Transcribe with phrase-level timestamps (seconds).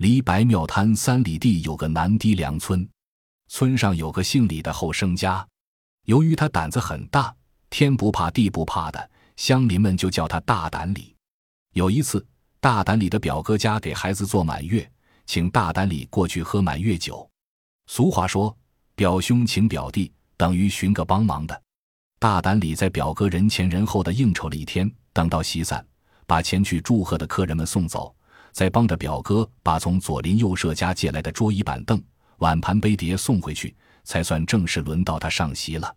[0.00, 2.88] 离白庙滩三里地有个南堤梁村，
[3.48, 5.46] 村上有个姓李的后生家。
[6.06, 7.36] 由于他胆子很大，
[7.68, 11.14] 天不怕地不怕的，乡邻们就叫他大胆李。
[11.74, 12.26] 有一次，
[12.60, 14.90] 大胆李的表哥家给孩子做满月，
[15.26, 17.28] 请大胆李过去喝满月酒。
[17.86, 18.56] 俗话说
[18.96, 21.62] ：“表兄请表弟，等于寻个帮忙的。”
[22.18, 25.86] 大胆李在表哥人前人后的应酬了一天，等到席散，
[26.26, 28.14] 把前去祝贺的客人们送走，
[28.52, 32.02] 再帮着表哥把从左邻右舍家借来的桌椅板凳、
[32.38, 35.94] 碗盘杯碟送回去，才算正式轮到他上席了。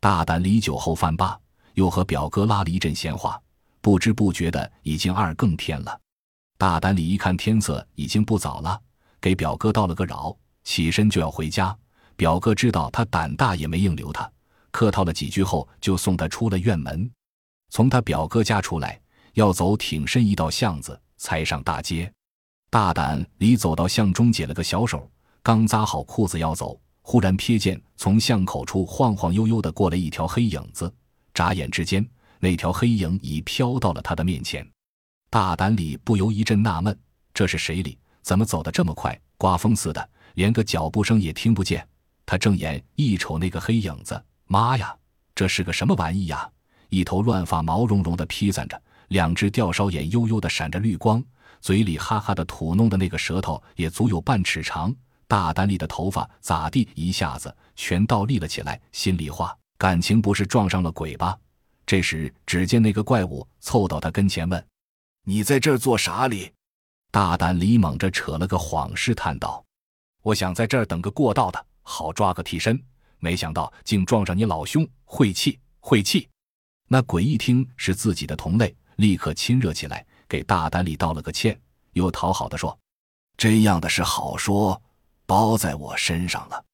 [0.00, 1.38] 大胆李酒后饭罢，
[1.74, 3.40] 又和表哥拉了一阵闲话，
[3.80, 6.00] 不知不觉的已经二更天了。
[6.58, 8.80] 大胆李一看天色已经不早了，
[9.20, 10.36] 给表哥道了个饶。
[10.64, 11.76] 起身就要回家，
[12.16, 14.28] 表哥知道他胆大，也没硬留他，
[14.72, 17.08] 客套了几句后，就送他出了院门。
[17.70, 19.00] 从他表哥家出来，
[19.34, 22.12] 要走挺深一道巷子，才上大街。
[22.70, 25.10] 大胆李走到巷中，解了个小手，
[25.42, 30.92] 刚扎好裤子要走，忽然瞥见从巷口处晃晃悠悠的过来一条黑影子，
[31.32, 32.06] 眨眼之间，
[32.40, 34.66] 那条黑影已飘到了他的面前。
[35.30, 36.98] 大胆李不由一阵纳闷：
[37.32, 37.98] 这是谁哩？
[38.22, 39.18] 怎么走得这么快？
[39.36, 40.10] 刮风似的。
[40.34, 41.86] 连个脚步声也听不见，
[42.26, 44.94] 他睁眼一瞅那个黑影子，妈呀，
[45.34, 46.46] 这是个什么玩意呀？
[46.90, 51.22] 一头乱发毛茸茸的披散着，两只吊梢眼悠悠的闪着绿光，
[51.60, 54.94] 嘴里哈哈的吐弄的那个舌头也足有半尺长。
[55.28, 56.88] 大胆里的头发咋地？
[56.94, 58.80] 一下子全倒立了起来。
[58.92, 61.36] 心里话，感情不是撞上了鬼吧？
[61.84, 64.66] 这时，只见那个怪物凑到他跟前问
[65.24, 66.52] ：“你在这儿做啥哩？”
[67.10, 69.64] 大胆李猛着扯了个谎试探道。
[70.22, 72.80] 我想在这儿等个过道的，好抓个替身。
[73.18, 76.28] 没想到竟撞上你老兄，晦气，晦气！
[76.88, 81.58] 那鬼一听是自己的同类，立刻亲热起来，给大胆里道了个歉，
[81.92, 82.76] 又讨好的说
[83.36, 84.80] ：“这样的事好说，
[85.26, 86.64] 包在我身上了。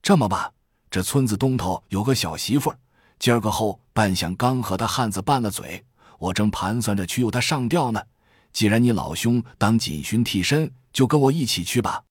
[0.00, 0.52] 这么吧，
[0.90, 2.72] 这村子东头有个小媳妇，
[3.18, 5.84] 今儿个后半晌刚和他汉子拌了嘴，
[6.18, 8.00] 我正盘算着去诱他上吊呢。
[8.52, 12.02] 既然你老兄当锦寻替身，就跟我一起去吧。”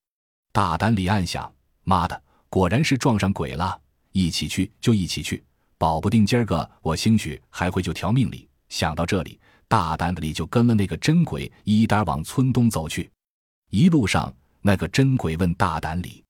[0.51, 1.51] 大胆李暗想
[1.83, 3.79] ：“妈的，果然是撞上鬼了！
[4.11, 5.43] 一起去就一起去，
[5.77, 13.11] 保不定今儿个我兴许还会就条命里。”想到这里，大胆的李就跟了那个真鬼一单往村东走去。
[13.69, 16.23] 一路上，那个真鬼问大胆李：“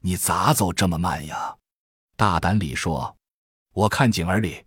[0.00, 1.56] 你咋走这么慢呀？”
[2.16, 3.16] 大胆李说
[3.74, 4.64] ：“我看景儿里，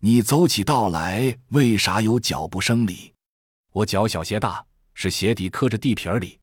[0.00, 3.12] 你走起道来为啥有脚步声哩？
[3.72, 4.62] 我脚小鞋大，
[4.92, 6.38] 是鞋底磕着地皮儿里。”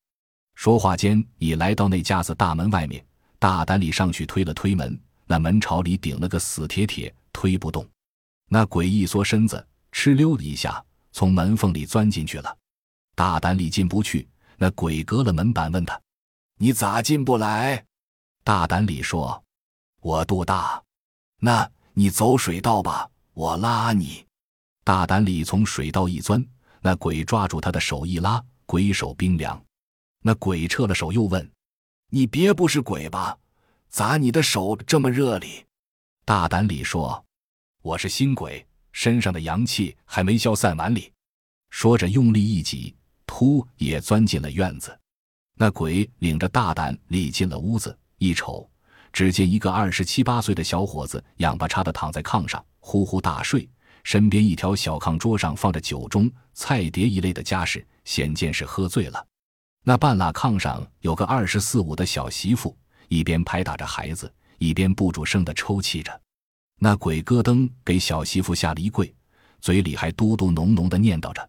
[0.56, 3.04] 说话间，已来到那家子大门外面。
[3.38, 7.88] 大胆里上去推了推门，那门朝里顶了个死铁铁，推不动。
[8.48, 12.56] 那鬼一缩身子，哧溜的一下从门缝里钻进去了。
[13.14, 16.00] 大胆里进不去，那鬼隔了门板问他
[16.58, 17.84] ：“你咋进不来？”
[18.44, 19.42] 大胆里说
[20.00, 20.82] ：“我肚大。”
[21.40, 24.26] 那你走水道吧，我拉你。
[24.84, 26.44] 大胆里从水道一钻，
[26.80, 29.62] 那鬼抓住他的手一拉，鬼手冰凉。
[30.22, 31.50] 那鬼撤了手，又问
[32.10, 33.36] ：“你别不是鬼吧？
[33.88, 35.64] 咋你的手这么热哩？”
[36.24, 37.24] 大胆里说
[37.82, 41.12] ：“我是新鬼，身上的阳气还没消散完哩。”
[41.70, 42.94] 说着用力一挤，
[43.26, 44.98] 突也钻进了院子。
[45.54, 48.68] 那鬼领着大胆里进了屋子，一瞅，
[49.12, 53.68] 只见一个二十七八岁的小伙子仰巴叉的躺在炕上，呼呼大睡。
[54.02, 59.26] 身边一条小炕桌上放着酒盅、菜碟一类的家事，显见是喝醉了。
[59.84, 62.74] 那半拉炕上有个二十四五的小媳妇，
[63.08, 66.20] 一边拍打着孩子，一边不住声的抽泣着。
[66.82, 69.14] 那鬼咯噔给小媳妇下了一跪，
[69.60, 71.46] 嘴里还嘟嘟哝哝的念叨着：“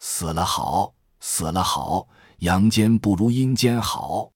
[0.00, 2.08] 死了好，死了好，
[2.40, 4.28] 阳间不如阴间好。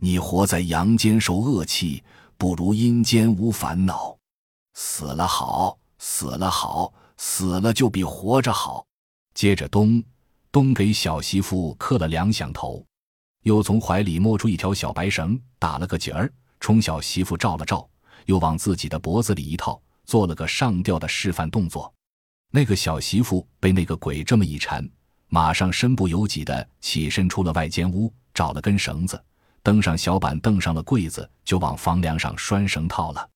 [0.00, 2.02] 你活在阳间受恶气，
[2.36, 4.18] 不如阴间无烦恼。
[4.74, 8.84] 死了好，死了好，死了就比活着好。”
[9.34, 10.02] 接着咚。
[10.50, 12.82] 东给小媳妇磕了两响头，
[13.42, 17.86] 又从怀里摸出一条小白绳，打了个结儿，冲小媳妇照了照，
[18.26, 21.92] 又往自己的脖子里一套，做了个上吊的示范动作。
[22.52, 24.88] 那个小媳妇被那个鬼这么一缠，
[25.28, 29.20] 马上身不由己的起身出了外间屋，找了根绳子，
[29.62, 33.28] 登上小板凳上了柜子，就往房梁上拴绳套了。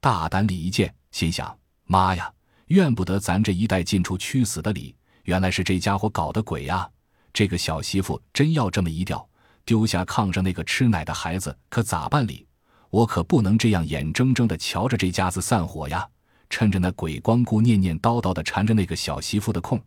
[0.00, 2.32] 大胆李一见，心想：妈呀，
[2.66, 4.96] 怨不得咱这一代进出屈死的李。
[5.24, 6.88] 原来是这家伙搞的鬼呀！
[7.34, 9.28] 这个小媳妇真要这么一吊，
[9.66, 12.47] 丢下炕上那个吃奶的孩子，可咋办理？
[12.90, 16.08] 我可不能这样眼睁睁的瞧着这家子散伙呀！
[16.50, 19.78] 趁着那鬼光顾念念叨叨的缠着那个小媳妇的空，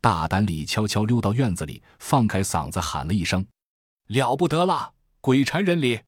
[0.00, 3.46] 大胆里悄悄溜到院子里，放开嗓子喊了一声
[4.08, 6.00] ：“了不得了，鬼缠人里！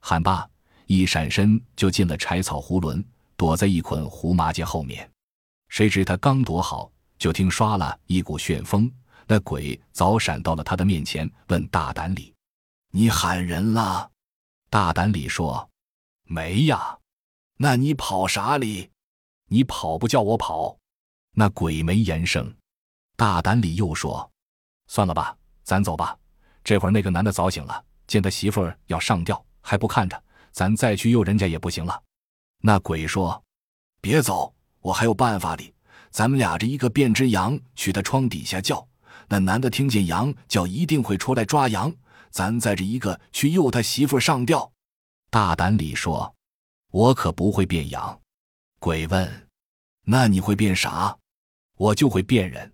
[0.00, 0.46] 喊罢，
[0.86, 3.02] 一闪身就进了柴草囫囵，
[3.34, 5.10] 躲在一捆胡麻秸后面。
[5.70, 8.92] 谁知他刚躲好，就听唰了一股旋风，
[9.26, 12.34] 那鬼早闪到了他的面前，问大胆李
[12.92, 14.10] ：“你喊人了？”
[14.68, 15.66] 大胆李说
[16.26, 16.98] ：“没呀。”
[17.58, 18.90] 那你跑啥哩？
[19.48, 20.76] 你跑不叫我跑。
[21.32, 22.54] 那鬼没言声。
[23.16, 24.30] 大胆李又说
[24.88, 26.14] ：“算了吧，咱走吧。
[26.62, 32.02] 这会儿那个男的早醒了，见他媳妇儿要上吊，还不看着，咱再去诱人家也不行了。”
[32.60, 33.42] 那鬼说
[34.02, 35.72] ：“别走，我还有办法哩。
[36.10, 38.86] 咱们俩这一个变只羊去他窗底下叫，
[39.28, 41.94] 那男的听见羊叫，一定会出来抓羊。
[42.30, 44.70] 咱再这一个去诱他媳妇上吊。”
[45.30, 46.32] 大胆李说。
[46.92, 48.18] 我可不会变羊，
[48.78, 49.48] 鬼问
[50.06, 51.14] ：“那你会变啥？”
[51.76, 52.72] 我就会变人。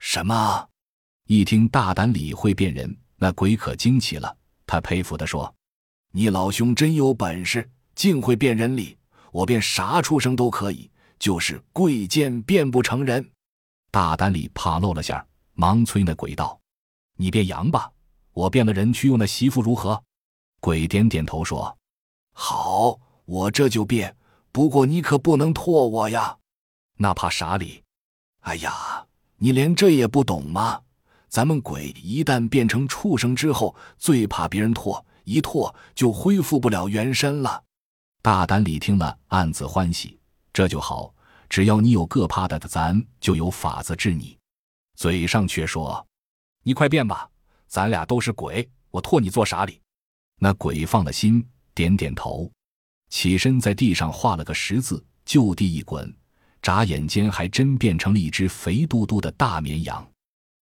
[0.00, 0.68] 什么？
[1.26, 4.36] 一听大胆李会变人，那鬼可惊奇了。
[4.66, 5.54] 他佩服的说
[6.12, 8.98] ：“你老兄真有本事，竟会变人哩！
[9.32, 13.30] 我变啥畜生都可以，就是贵贱变不成人。”
[13.90, 16.60] 大胆李怕露了馅儿，忙催那鬼道
[17.16, 17.90] ：“你变羊吧，
[18.32, 20.02] 我变了人去用那媳妇如何？”
[20.60, 21.74] 鬼点点头说
[22.34, 24.14] ：“好。”我这就变，
[24.52, 26.36] 不过你可不能拖我呀！
[26.98, 27.82] 那怕啥哩？
[28.40, 29.06] 哎呀，
[29.38, 30.82] 你连这也不懂吗？
[31.30, 37.64] 咱们鬼一旦变成畜生之后，最怕别人拖，一拖就恢复不了原身了。
[38.20, 40.20] 大胆李听了，暗自欢喜，
[40.52, 41.14] 这就好。
[41.48, 44.38] 只要你有个怕的，咱就有法子治你。
[44.96, 46.06] 嘴上却说
[46.62, 47.30] ：“你快变吧，
[47.66, 49.80] 咱俩都是鬼，我拖你做啥哩？”
[50.40, 52.50] 那鬼放了心，点点头。
[53.10, 56.12] 起身在地上画了个十字，就地一滚，
[56.60, 60.04] 眨眼间还真变成了一只肥嘟嘟的大绵羊。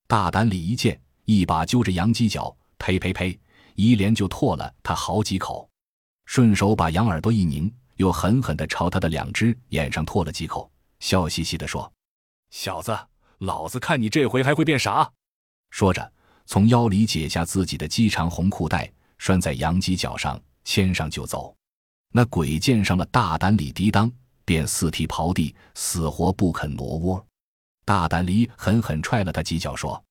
[0.06, 3.38] 大胆李一见，一把揪着羊犄角，呸呸呸，
[3.74, 5.66] 一连就唾了他好几口，
[6.26, 10.70] 顺手把羊耳朵一拧，又狠狠地朝他的两只眼上唾了几口，
[11.00, 11.90] 笑嘻嘻地说
[12.50, 12.94] ：“小子，
[13.38, 15.10] 老子看你这回还会变啥？”
[15.70, 16.12] 说着，
[16.44, 21.54] 从腰里解下自己的鸡肠红裤带，拴在羊犄角上，牵上就走。
[22.12, 24.10] 那鬼见上了大胆李抵当，
[24.44, 27.26] 便四蹄刨地，死活不肯挪窝。
[27.84, 30.02] 大胆李狠狠踹了他几脚，说：“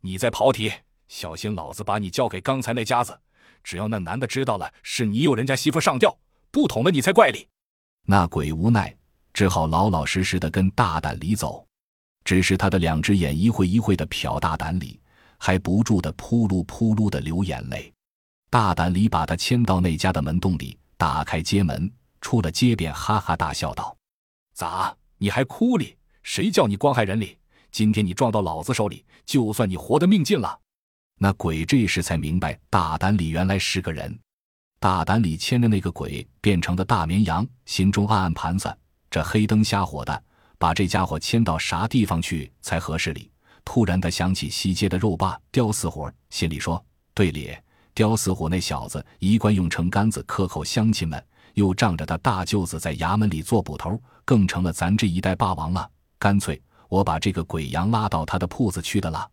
[0.00, 0.72] 你再跑蹄，
[1.08, 3.18] 小心老子把你交给刚才那家子。
[3.62, 6.16] 只要那男的知道了是你有人家媳妇上吊，
[6.50, 7.46] 不捅了你才怪哩。”
[8.04, 8.92] 那鬼无奈，
[9.32, 11.64] 只好老老实实的跟大胆李走。
[12.24, 15.00] 只是他的两只眼一会一会的瞟大胆李，
[15.38, 17.92] 还不住的扑噜扑噜的流眼泪。
[18.52, 20.76] 大胆李把他牵到那家的门洞里。
[20.98, 21.90] 打开街门，
[22.20, 23.96] 出了街便哈哈大笑道
[24.54, 25.96] ：“咋，你还哭哩？
[26.22, 27.38] 谁叫你光害人哩？
[27.70, 30.60] 今天你撞到老子手里，就算你活的命尽了。”
[31.18, 34.16] 那鬼这时才明白，大胆李原来是个人。
[34.78, 38.76] 大胆李牵着那个鬼变成的大绵羊，心中暗暗盘算：
[39.10, 40.22] 这黑灯瞎火的，
[40.58, 43.30] 把这家伙牵到啥地方去才合适哩？
[43.64, 46.84] 突然，他想起西街的肉霸刁四虎，心里说
[47.14, 47.58] ：“对咧。”
[47.94, 51.22] 刁四虎那小子一贯用成杆子克扣乡亲们，
[51.54, 55.90] 又仗着他大舅子在衙门里做捕头，更成了咱这一代霸王了。
[56.18, 59.28] 干脆我把这个鬼羊拉到他的铺子去的了。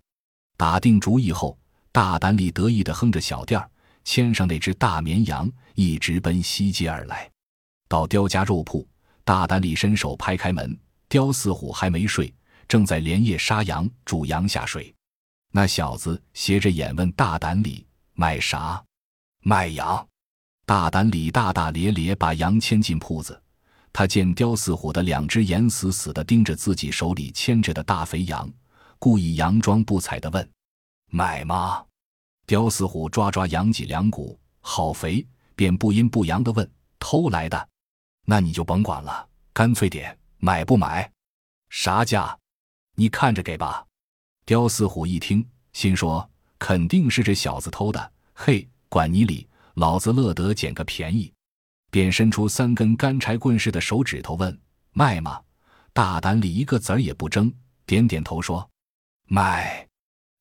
[0.57, 1.57] 打定主意后，
[1.91, 3.65] 大胆里得意的哼着小调，
[4.03, 7.29] 牵上那只大绵羊，一直奔西街而来。
[7.87, 8.85] 到刁家肉铺，
[9.23, 12.33] 大胆里伸手拍开门，刁四虎还没睡，
[12.67, 14.93] 正在连夜杀羊煮羊下水。
[15.51, 17.85] 那小子斜着眼问大胆里。
[18.19, 18.83] 卖啥？
[19.43, 20.05] 卖羊。
[20.65, 23.41] 大胆李大大咧咧把羊牵进铺子。
[23.93, 28.51] 他见刁四虎的两只眼死死地盯着自己手里牵着的大肥羊，
[28.99, 30.47] 故意佯装不睬地问
[31.09, 31.81] ：“买吗？”
[32.45, 37.69] 刁四虎抓抓羊脊梁骨，好肥，便不阴不阳地问：“偷来的？
[38.25, 41.09] 那你就甭管了，干脆点，买不买？
[41.69, 42.37] 啥价？
[42.95, 43.85] 你看着给吧。”
[44.45, 46.29] 刁四虎一听，心说。
[46.59, 51.33] 肯定是这小子偷的，嘿，管你理，老子乐得捡个便宜，
[51.89, 54.55] 便伸出三根干柴棍似的手指头问
[54.93, 55.41] ：“卖吗？”
[55.93, 57.51] 大胆里一个子儿也不争，
[57.85, 58.69] 点点头说
[59.27, 59.87] ：“卖。”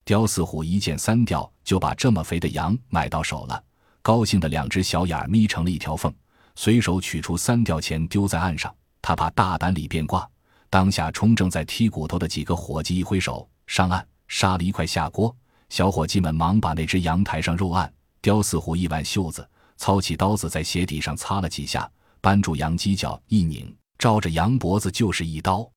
[0.04, 3.62] 刁四虎一见三吊，就把这么肥的羊买到手了，
[4.02, 6.12] 高兴的两只小眼眯成了一条缝，
[6.54, 8.74] 随手取出三吊钱丢在岸上。
[9.00, 10.28] 他怕大胆里变卦，
[10.68, 15.34] 当下冲正在剔骨头的几个伙计一挥手，上岸杀了一块下锅。
[15.68, 25.70] 小伙计们忙把那只羊抬上肉案，刁四虎一挽袖子，操起刀子在鞋底上擦了几下，扳住羊犄角一拧，照着羊脖子就是一刀。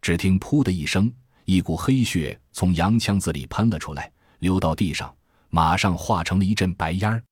[0.00, 1.12] 只听“噗”的一声，
[1.44, 5.14] 一股黑血从羊腔子里喷了出来，流到地上，
[5.50, 7.22] 马上化成了一阵白烟儿。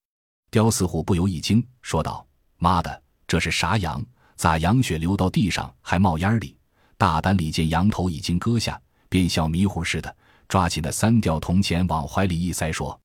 [0.51, 2.27] 刁四虎不由一惊，说道
[2.59, 4.05] ：“妈的，这是啥羊？
[4.37, 6.57] 咋羊血流到地上还冒烟里？”
[6.97, 10.17] 大胆里见羊头已经割下，便像迷糊似的，
[10.49, 12.99] 抓起那三吊铜钱往怀里一塞，说：“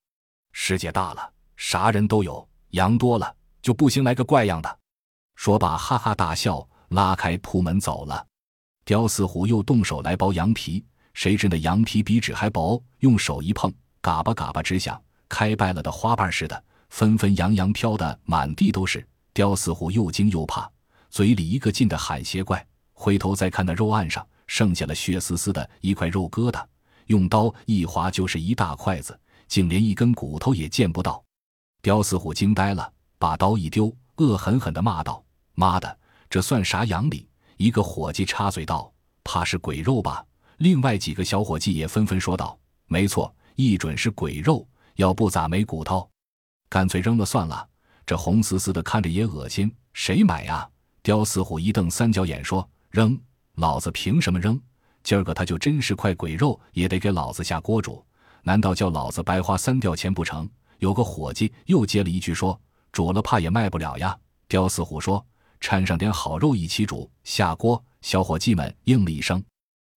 [0.53, 4.79] 世界大了，啥人都有，羊多了就不行来个怪样的。”
[5.35, 8.25] 说罢，哈哈大笑，拉开铺门走了。
[8.85, 19.05] 刁四虎又动手来剥羊皮，谁知那羊皮比纸还薄，用手一碰，嘎巴嘎巴直响，开败了的花瓣似的，纷纷扬扬飘得满地都是。
[19.33, 20.69] 刁四虎又惊又怕，
[21.09, 22.63] 嘴里一个劲的喊邪怪。
[22.93, 26.63] 回头再看那肉案上剩下了血丝丝的一块肉疙瘩，
[27.07, 31.23] 用刀一划就是一大筷子，竟连一根骨头也见不到。
[31.81, 35.23] 刁四虎惊呆了，把刀一丢，恶狠狠地骂道
[35.55, 37.27] ：“妈的，这算啥洋礼？”
[37.57, 38.91] 一个伙计插嘴道
[39.23, 40.25] ：“怕是鬼肉吧？”
[40.57, 46.09] 另外几个小伙计也纷纷说道：“没错，一准是鬼肉，要不咋没骨头？
[46.69, 47.67] 干脆扔了算了，
[48.05, 50.69] 这红丝丝的看着也恶心，谁买呀？”
[51.03, 52.67] 刁四虎一瞪三角眼说。
[52.91, 53.17] 扔！
[53.55, 54.61] 老子凭什么扔？
[55.03, 58.03] 今儿个他就真是块鬼肉，也得给老子下锅煮。
[58.43, 60.49] 难道叫老子白花三吊钱不成？
[60.79, 62.59] 有个伙计又接了一句说
[62.91, 64.17] ：“煮了怕也卖不了呀。”
[64.49, 65.23] 刁四虎说
[65.61, 69.43] ：“掺上点好肉一起煮。”下锅，小伙计们应了一声。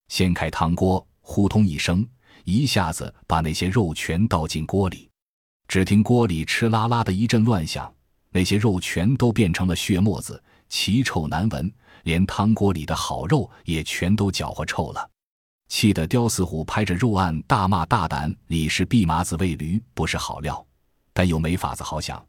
[0.08, 2.06] 掀开汤锅，呼通一声，
[2.44, 5.08] 一下子把那些肉全倒进锅里。
[5.66, 7.90] 只听锅里哧啦啦的一阵乱响，
[8.30, 11.72] 那些肉全都变成了血沫子，奇臭难闻。
[12.04, 15.10] 连汤锅里的好肉也全都搅和臭了，
[15.68, 18.30] 气得刁四虎拍着肉案大骂：“大胆！
[18.48, 20.62] 李是弼马子喂驴，不是好料。”
[21.14, 22.22] 但又没法子好想，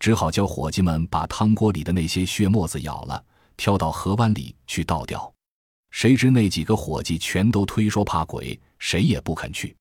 [0.00, 3.22] 只好叫伙计们把汤锅里的那些血沫子舀了，
[3.58, 5.30] 挑到河湾里去倒掉。
[5.90, 9.76] 谁知那几个伙计全都推说怕鬼，谁也不肯去。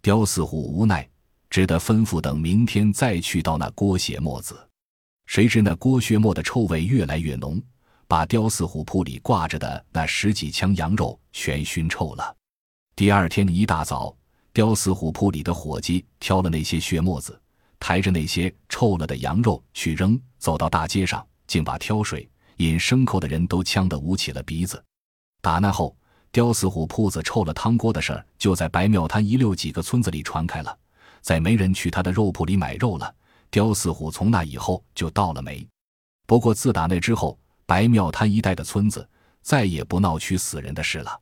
[0.00, 1.06] 刁四虎无奈，
[1.50, 4.65] 只得吩咐等明天再去倒那锅血沫子。
[5.26, 7.62] 谁知那锅血沫的臭味越来越浓。
[8.08, 12.36] 把刁四虎铺里挂着的那十几枪羊肉全熏臭了。
[12.94, 14.16] 第二天一大早，
[14.52, 17.36] 刁四虎铺里的伙计挑了那些血沫子，
[17.80, 22.28] 抬着那些臭了的羊肉去扔，走到大街上，竟把挑水、
[22.58, 24.80] 引牲口的人都呛得捂起了鼻子。
[25.42, 25.96] 打那后，
[26.30, 30.78] 刁四虎铺子臭了汤锅的事儿就在白庙滩一溜几个村子里传开了，
[31.22, 33.12] 再没人去他的肉铺里买肉了。
[33.50, 35.66] 刁四虎从那以后就倒了霉。
[36.26, 39.08] 不过自打那之后，白庙滩一带的村子
[39.42, 41.20] 再也不闹取死人的事了。